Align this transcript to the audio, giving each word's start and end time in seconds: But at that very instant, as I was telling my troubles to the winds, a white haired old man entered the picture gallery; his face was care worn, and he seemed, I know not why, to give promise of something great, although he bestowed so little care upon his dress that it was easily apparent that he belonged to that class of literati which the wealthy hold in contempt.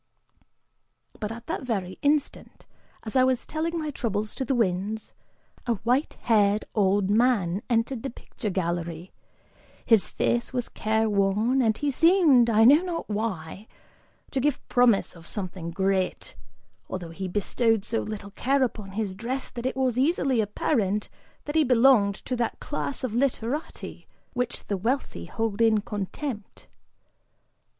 But 1.19 1.31
at 1.31 1.45
that 1.45 1.61
very 1.61 1.99
instant, 2.01 2.65
as 3.03 3.15
I 3.15 3.23
was 3.23 3.45
telling 3.45 3.77
my 3.77 3.91
troubles 3.91 4.33
to 4.33 4.43
the 4.43 4.55
winds, 4.55 5.13
a 5.67 5.75
white 5.83 6.17
haired 6.21 6.65
old 6.73 7.11
man 7.11 7.61
entered 7.69 8.01
the 8.01 8.09
picture 8.09 8.49
gallery; 8.49 9.13
his 9.85 10.09
face 10.09 10.51
was 10.53 10.69
care 10.69 11.07
worn, 11.07 11.61
and 11.61 11.77
he 11.77 11.91
seemed, 11.91 12.49
I 12.49 12.63
know 12.63 12.81
not 12.81 13.09
why, 13.09 13.67
to 14.31 14.39
give 14.39 14.67
promise 14.69 15.15
of 15.15 15.27
something 15.27 15.69
great, 15.69 16.35
although 16.89 17.11
he 17.11 17.27
bestowed 17.27 17.85
so 17.85 18.01
little 18.01 18.31
care 18.31 18.63
upon 18.63 18.93
his 18.93 19.13
dress 19.13 19.51
that 19.51 19.67
it 19.67 19.75
was 19.77 19.99
easily 19.99 20.41
apparent 20.41 21.09
that 21.45 21.53
he 21.53 21.63
belonged 21.63 22.15
to 22.25 22.35
that 22.37 22.59
class 22.59 23.03
of 23.03 23.13
literati 23.13 24.07
which 24.33 24.65
the 24.65 24.77
wealthy 24.77 25.25
hold 25.25 25.61
in 25.61 25.81
contempt. 25.81 26.65